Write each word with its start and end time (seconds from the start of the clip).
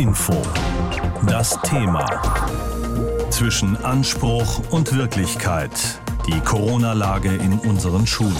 Info. 0.00 0.32
Das 1.28 1.58
Thema. 1.60 2.06
Zwischen 3.28 3.76
Anspruch 3.84 4.62
und 4.70 4.96
Wirklichkeit. 4.96 6.00
Die 6.26 6.40
Corona-Lage 6.40 7.28
in 7.28 7.58
unseren 7.58 8.06
Schulen. 8.06 8.34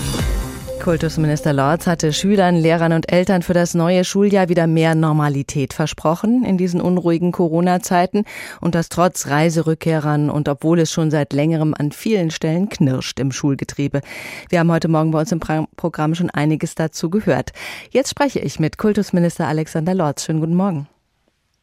Kultusminister 0.82 1.52
Lorz 1.52 1.86
hatte 1.86 2.14
Schülern, 2.14 2.56
Lehrern 2.56 2.94
und 2.94 3.12
Eltern 3.12 3.42
für 3.42 3.52
das 3.52 3.74
neue 3.74 4.04
Schuljahr 4.04 4.48
wieder 4.48 4.66
mehr 4.66 4.94
Normalität 4.94 5.74
versprochen 5.74 6.46
in 6.46 6.56
diesen 6.56 6.80
unruhigen 6.80 7.30
Corona-Zeiten 7.30 8.24
und 8.62 8.74
das 8.74 8.88
trotz 8.88 9.26
Reiserückkehrern 9.26 10.30
und 10.30 10.48
obwohl 10.48 10.80
es 10.80 10.90
schon 10.90 11.10
seit 11.10 11.34
längerem 11.34 11.74
an 11.78 11.92
vielen 11.92 12.30
Stellen 12.30 12.70
knirscht 12.70 13.20
im 13.20 13.32
Schulgetriebe. 13.32 14.00
Wir 14.48 14.60
haben 14.60 14.72
heute 14.72 14.88
Morgen 14.88 15.10
bei 15.10 15.20
uns 15.20 15.30
im 15.30 15.40
Programm 15.76 16.14
schon 16.14 16.30
einiges 16.30 16.74
dazu 16.74 17.10
gehört. 17.10 17.50
Jetzt 17.90 18.08
spreche 18.08 18.38
ich 18.38 18.58
mit 18.58 18.78
Kultusminister 18.78 19.46
Alexander 19.46 19.92
Lorz. 19.92 20.24
Schönen 20.24 20.40
guten 20.40 20.54
Morgen. 20.54 20.88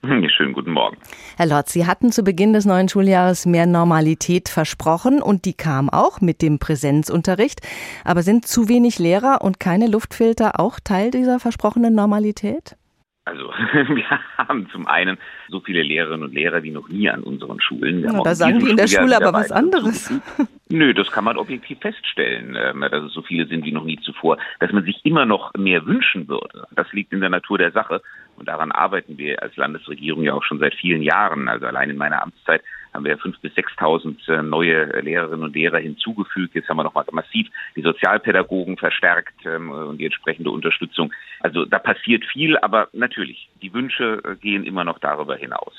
Schönen 0.29 0.53
guten 0.53 0.71
Morgen. 0.71 0.97
Herr 1.37 1.47
Lotz, 1.47 1.73
Sie 1.73 1.85
hatten 1.85 2.11
zu 2.11 2.23
Beginn 2.23 2.53
des 2.53 2.65
neuen 2.65 2.89
Schuljahres 2.89 3.45
mehr 3.45 3.65
Normalität 3.65 4.49
versprochen 4.49 5.21
und 5.21 5.45
die 5.45 5.53
kam 5.53 5.89
auch 5.89 6.21
mit 6.21 6.41
dem 6.41 6.59
Präsenzunterricht. 6.59 7.61
Aber 8.03 8.21
sind 8.21 8.47
zu 8.47 8.69
wenig 8.69 8.99
Lehrer 8.99 9.41
und 9.41 9.59
keine 9.59 9.87
Luftfilter 9.87 10.59
auch 10.59 10.79
Teil 10.79 11.11
dieser 11.11 11.39
versprochenen 11.39 11.95
Normalität? 11.95 12.77
Also 13.25 13.41
wir 13.71 14.19
haben 14.37 14.69
zum 14.71 14.87
einen 14.87 15.17
so 15.49 15.59
viele 15.59 15.81
Lehrerinnen 15.81 16.23
und 16.23 16.33
Lehrer 16.33 16.63
wie 16.63 16.71
noch 16.71 16.87
nie 16.87 17.09
an 17.09 17.23
unseren 17.23 17.59
Schulen. 17.59 18.03
Ja, 18.03 18.21
da 18.23 18.35
sagen 18.35 18.59
die 18.59 18.69
in 18.69 18.77
der 18.77 18.87
Schule 18.87 19.17
aber 19.17 19.33
was 19.33 19.51
anderes. 19.51 20.13
Nö, 20.69 20.93
das 20.93 21.11
kann 21.11 21.23
man 21.23 21.37
objektiv 21.37 21.79
feststellen, 21.79 22.57
ähm, 22.59 22.81
dass 22.81 23.03
es 23.03 23.13
so 23.13 23.21
viele 23.21 23.47
sind 23.47 23.63
wie 23.63 23.71
noch 23.71 23.85
nie 23.85 23.99
zuvor. 24.01 24.37
Dass 24.59 24.71
man 24.73 24.83
sich 24.83 25.05
immer 25.05 25.25
noch 25.25 25.53
mehr 25.53 25.85
wünschen 25.85 26.27
würde, 26.27 26.67
das 26.71 26.91
liegt 26.91 27.13
in 27.13 27.21
der 27.21 27.29
Natur 27.29 27.57
der 27.57 27.71
Sache. 27.71 28.01
Und 28.35 28.49
daran 28.49 28.71
arbeiten 28.71 29.17
wir 29.17 29.41
als 29.41 29.55
Landesregierung 29.55 30.23
ja 30.23 30.33
auch 30.33 30.43
schon 30.43 30.59
seit 30.59 30.75
vielen 30.75 31.01
Jahren. 31.01 31.47
Also 31.47 31.65
allein 31.65 31.89
in 31.89 31.97
meiner 31.97 32.21
Amtszeit 32.21 32.61
haben 32.93 33.05
wir 33.05 33.17
5.000 33.17 33.41
bis 33.41 33.53
6.000 33.53 34.29
äh, 34.31 34.43
neue 34.43 34.99
Lehrerinnen 34.99 35.43
und 35.43 35.55
Lehrer 35.55 35.79
hinzugefügt. 35.79 36.53
Jetzt 36.53 36.67
haben 36.67 36.77
wir 36.77 36.83
nochmal 36.83 37.05
massiv 37.11 37.47
die 37.75 37.81
Sozialpädagogen 37.81 38.77
verstärkt 38.77 39.45
ähm, 39.45 39.71
und 39.71 39.99
die 39.99 40.05
entsprechende 40.05 40.51
Unterstützung. 40.51 41.13
Also 41.39 41.65
da 41.65 41.79
passiert 41.79 42.25
viel, 42.25 42.57
aber 42.57 42.89
natürlich, 42.91 43.49
die 43.61 43.73
Wünsche 43.73 44.21
äh, 44.25 44.35
gehen 44.35 44.65
immer 44.65 44.83
noch 44.83 44.99
darüber 44.99 45.35
hinaus. 45.37 45.73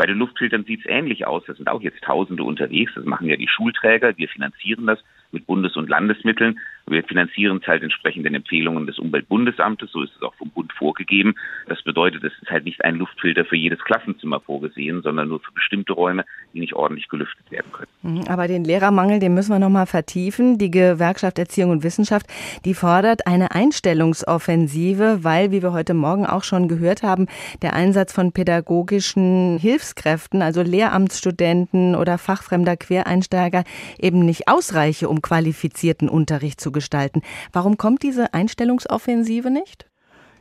Bei 0.00 0.06
den 0.06 0.16
Luftfiltern 0.16 0.64
sieht 0.64 0.80
es 0.80 0.86
ähnlich 0.86 1.26
aus. 1.26 1.42
Da 1.46 1.52
sind 1.52 1.68
auch 1.68 1.82
jetzt 1.82 2.02
Tausende 2.02 2.42
unterwegs. 2.42 2.92
Das 2.94 3.04
machen 3.04 3.26
ja 3.26 3.36
die 3.36 3.48
Schulträger. 3.48 4.16
Wir 4.16 4.28
finanzieren 4.28 4.86
das 4.86 4.98
mit 5.30 5.46
Bundes- 5.46 5.76
und 5.76 5.90
Landesmitteln. 5.90 6.58
Wir 6.86 7.04
finanzieren 7.04 7.58
es 7.62 7.68
halt 7.68 7.82
entsprechend 7.82 8.26
den 8.26 8.34
Empfehlungen 8.34 8.86
des 8.86 8.98
Umweltbundesamtes, 8.98 9.90
so 9.92 10.02
ist 10.02 10.12
es 10.16 10.22
auch 10.22 10.34
vom 10.34 10.50
Bund 10.50 10.72
vorgegeben. 10.72 11.34
Das 11.68 11.82
bedeutet, 11.82 12.24
es 12.24 12.32
ist 12.42 12.50
halt 12.50 12.64
nicht 12.64 12.84
ein 12.84 12.96
Luftfilter 12.96 13.44
für 13.44 13.56
jedes 13.56 13.78
Klassenzimmer 13.80 14.40
vorgesehen, 14.40 15.02
sondern 15.02 15.28
nur 15.28 15.40
für 15.40 15.52
bestimmte 15.52 15.92
Räume, 15.92 16.24
die 16.52 16.60
nicht 16.60 16.74
ordentlich 16.74 17.08
gelüftet 17.08 17.50
werden 17.50 17.70
können. 17.72 17.90
Mhm, 18.02 18.24
aber 18.28 18.48
den 18.48 18.64
Lehrermangel, 18.64 19.20
den 19.20 19.34
müssen 19.34 19.52
wir 19.52 19.58
noch 19.58 19.68
mal 19.68 19.86
vertiefen. 19.86 20.58
Die 20.58 20.70
Gewerkschaft 20.70 21.38
Erziehung 21.38 21.70
und 21.70 21.84
Wissenschaft, 21.84 22.26
die 22.64 22.74
fordert 22.74 23.26
eine 23.26 23.52
Einstellungsoffensive, 23.52 25.22
weil, 25.22 25.52
wie 25.52 25.62
wir 25.62 25.72
heute 25.72 25.94
Morgen 25.94 26.26
auch 26.26 26.44
schon 26.44 26.68
gehört 26.68 27.02
haben, 27.02 27.26
der 27.62 27.74
Einsatz 27.74 28.12
von 28.12 28.32
pädagogischen 28.32 29.58
Hilfskräften, 29.58 30.42
also 30.42 30.62
Lehramtsstudenten 30.62 31.94
oder 31.94 32.18
fachfremder 32.18 32.76
Quereinsteiger, 32.76 33.64
eben 33.98 34.24
nicht 34.24 34.48
ausreiche, 34.48 35.08
um 35.08 35.22
qualifizierten 35.22 36.08
Unterricht 36.08 36.60
zu 36.60 36.72
gestalten. 36.80 37.22
Warum 37.52 37.76
kommt 37.76 38.02
diese 38.02 38.32
Einstellungsoffensive 38.32 39.50
nicht? 39.50 39.86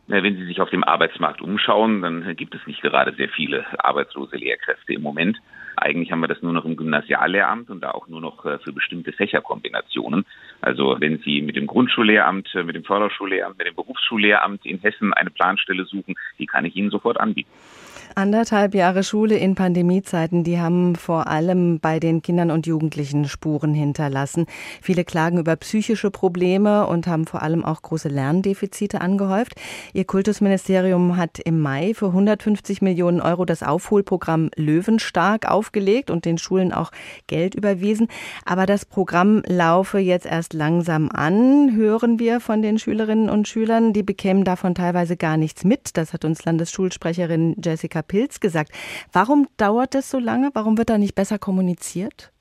Wenn 0.08 0.38
Sie 0.38 0.46
sich 0.46 0.60
auf 0.60 0.72
dem 0.72 0.84
Arbeitsmarkt 0.84 1.40
umschauen, 1.40 2.02
dann 2.02 2.36
gibt 2.36 2.56
es 2.56 2.66
nicht 2.66 2.82
gerade 2.82 3.14
sehr 3.14 3.30
viele 3.30 3.64
arbeitslose 3.78 4.38
Lehrkräfte 4.38 4.94
im 4.94 5.04
Moment. 5.04 5.38
Eigentlich 5.76 6.12
haben 6.12 6.22
wir 6.22 6.28
das 6.28 6.42
nur 6.42 6.52
noch 6.52 6.66
im 6.66 6.76
Gymnasiallehramt 6.76 7.70
und 7.70 7.82
da 7.82 7.92
auch 7.92 8.08
nur 8.08 8.20
noch 8.20 8.44
äh, 8.46 8.58
für 8.60 8.74
bestimmte 8.74 9.14
Fächerkombinationen. 9.14 10.26
Also 10.62 10.98
wenn 11.00 11.20
Sie 11.20 11.42
mit 11.42 11.56
dem 11.56 11.68
Grundschullehramt, 11.68 12.54
äh, 12.56 12.64
mit 12.64 12.76
dem 12.76 12.84
Förderschullehramt, 12.84 13.58
mit 13.58 13.68
dem 13.68 13.76
Berufsschullehramt 13.76 14.66
in 14.66 14.80
Hessen 14.80 15.14
eine 15.14 15.30
Planstelle 15.30 15.86
suchen, 15.86 16.16
die 16.40 16.48
kann 16.48 16.66
ich 16.66 16.76
Ihnen 16.76 16.90
sofort 16.90 17.20
anbieten. 17.20 17.52
Anderthalb 18.16 18.74
Jahre 18.74 19.04
Schule 19.04 19.38
in 19.38 19.56
Pandemiezeiten, 19.56 20.44
die 20.44 20.60
haben 20.60 20.96
vor 20.96 21.28
allem 21.28 21.80
bei 21.80 22.00
den 22.00 22.22
Kindern 22.22 22.50
und 22.50 22.66
Jugendlichen 22.66 23.28
Spuren 23.28 23.74
hinterlassen. 23.74 24.48
Viele 24.82 25.06
klagen 25.06 25.38
über 25.38 25.56
psychische 25.56 26.10
Probleme 26.10 26.88
und 26.88 27.08
haben 27.08 27.28
vor 27.28 27.44
allem 27.44 27.64
auch 27.64 27.82
große 27.82 28.10
Lerndefizite 28.10 29.02
angehäuft. 29.02 29.54
Ihr 29.94 30.06
Kultusministerium 30.06 31.18
hat 31.18 31.40
im 31.40 31.60
Mai 31.60 31.94
für 31.94 32.08
150 32.08 32.82
Millionen 32.82 33.22
Euro 33.22 33.46
das 33.46 33.62
Aufholprogramm 33.62 34.50
Löwenstark 34.56 35.50
aufgelegt 35.50 36.10
und 36.10 36.26
den 36.26 36.40
Schulen 36.40 36.74
auch 36.74 36.92
Geld 37.28 37.54
überwiesen. 37.54 38.08
Aber 38.44 38.66
das 38.66 38.86
Programm 38.86 39.44
laufe 39.46 40.00
jetzt 40.00 40.26
erst 40.26 40.54
langsam 40.54 41.10
an, 41.10 41.76
hören 41.76 42.20
wir 42.20 42.40
von 42.40 42.62
den 42.62 42.80
Schülerinnen 42.80 43.30
und 43.30 43.48
Schülern. 43.48 43.94
Die 43.94 44.04
bekämen 44.04 44.44
davon 44.44 44.74
teilweise 44.74 45.16
gar 45.16 45.38
nichts 45.38 45.64
mit. 45.64 45.96
Das 45.96 46.12
hat 46.12 46.26
uns 46.26 46.44
Landesschulsprecherin 46.44 47.56
Jessica 47.64 47.99
Jessica 48.00 48.02
Pilz 48.02 48.40
gesagt. 48.40 48.72
Warum 49.14 49.48
dauert 49.58 49.96
es 49.96 50.10
so 50.10 50.20
lange? 50.20 50.52
Warum 50.54 50.78
wird 50.78 50.90
da 50.90 50.98
nicht 50.98 51.16
besser 51.16 51.40
kommuniziert? 51.40 52.32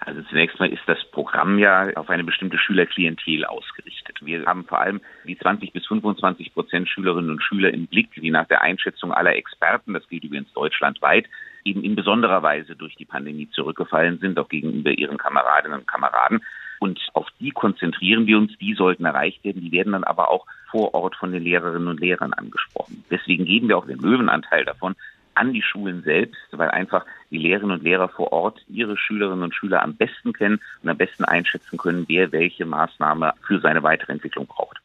Also 0.00 0.22
zunächst 0.22 0.58
mal 0.58 0.72
ist 0.72 0.82
das 0.86 0.98
Programm 1.10 1.58
ja 1.58 1.90
auf 1.96 2.08
eine 2.08 2.24
bestimmte 2.24 2.56
Schülerklientel 2.56 3.44
ausgerichtet. 3.44 4.16
Wir 4.22 4.46
haben 4.46 4.64
vor 4.64 4.80
allem 4.80 5.00
die 5.24 5.36
20 5.36 5.72
bis 5.72 5.86
25 5.86 6.54
Prozent 6.54 6.88
Schülerinnen 6.88 7.30
und 7.30 7.42
Schüler 7.42 7.74
im 7.74 7.86
Blick, 7.86 8.10
die 8.14 8.30
nach 8.30 8.46
der 8.46 8.62
Einschätzung 8.62 9.12
aller 9.12 9.36
Experten, 9.36 9.92
das 9.92 10.08
gilt 10.08 10.24
übrigens 10.24 10.52
deutschlandweit, 10.54 11.26
eben 11.64 11.82
in 11.82 11.94
besonderer 11.94 12.42
Weise 12.42 12.74
durch 12.76 12.94
die 12.96 13.04
Pandemie 13.04 13.50
zurückgefallen 13.50 14.18
sind, 14.18 14.38
auch 14.38 14.48
gegenüber 14.48 14.92
ihren 14.92 15.18
Kameradinnen 15.18 15.80
und 15.80 15.88
Kameraden. 15.88 16.40
Und 16.80 17.00
auf 17.14 17.26
die 17.40 17.50
konzentrieren 17.50 18.26
wir 18.26 18.38
uns, 18.38 18.56
die 18.58 18.74
sollten 18.74 19.04
erreicht 19.04 19.44
werden, 19.44 19.62
die 19.62 19.72
werden 19.72 19.92
dann 19.92 20.04
aber 20.04 20.30
auch 20.30 20.46
vor 20.70 20.94
Ort 20.94 21.16
von 21.16 21.32
den 21.32 21.42
Lehrerinnen 21.42 21.88
und 21.88 22.00
Lehrern 22.00 22.32
angesprochen. 22.32 23.04
Deswegen 23.10 23.44
geben 23.44 23.68
wir 23.68 23.78
auch 23.78 23.86
den 23.86 23.98
Löwenanteil 23.98 24.64
davon 24.64 24.94
an 25.34 25.52
die 25.52 25.62
Schulen 25.62 26.02
selbst, 26.02 26.40
weil 26.50 26.70
einfach 26.70 27.04
die 27.30 27.38
Lehrerinnen 27.38 27.78
und 27.78 27.84
Lehrer 27.84 28.08
vor 28.08 28.32
Ort 28.32 28.60
ihre 28.68 28.96
Schülerinnen 28.96 29.44
und 29.44 29.54
Schüler 29.54 29.82
am 29.82 29.94
besten 29.94 30.32
kennen 30.32 30.60
und 30.82 30.88
am 30.88 30.96
besten 30.96 31.24
einschätzen 31.24 31.78
können, 31.78 32.04
wer 32.08 32.32
welche 32.32 32.66
Maßnahme 32.66 33.32
für 33.46 33.60
seine 33.60 33.82
weitere 33.82 34.12
Entwicklung 34.12 34.46
braucht. 34.46 34.80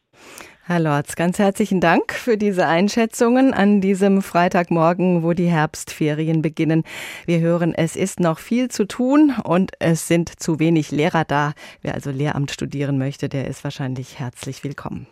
Herr 0.66 0.80
Lorz, 0.80 1.14
ganz 1.14 1.38
herzlichen 1.38 1.82
Dank 1.82 2.14
für 2.14 2.38
diese 2.38 2.66
Einschätzungen 2.66 3.52
an 3.52 3.82
diesem 3.82 4.22
Freitagmorgen, 4.22 5.22
wo 5.22 5.34
die 5.34 5.46
Herbstferien 5.46 6.40
beginnen. 6.40 6.84
Wir 7.26 7.40
hören, 7.40 7.74
es 7.74 7.96
ist 7.96 8.18
noch 8.18 8.38
viel 8.38 8.70
zu 8.70 8.86
tun 8.86 9.34
und 9.44 9.72
es 9.78 10.08
sind 10.08 10.40
zu 10.40 10.58
wenig 10.60 10.90
Lehrer 10.90 11.26
da. 11.26 11.52
Wer 11.82 11.92
also 11.92 12.10
Lehramt 12.10 12.50
studieren 12.50 12.96
möchte, 12.96 13.28
der 13.28 13.46
ist 13.46 13.62
wahrscheinlich 13.62 14.18
herzlich 14.18 14.64
willkommen. 14.64 15.06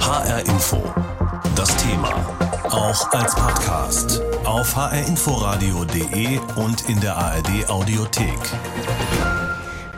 HR 0.00 0.40
Info. 0.46 0.82
Das 1.54 1.76
Thema. 1.76 2.08
Auch 2.70 3.12
als 3.12 3.34
Podcast. 3.34 4.22
Auf 4.46 4.74
hrinforadio.de 4.74 6.38
und 6.56 6.88
in 6.88 6.98
der 7.00 7.14
ARD 7.14 7.68
Audiothek. 7.68 8.40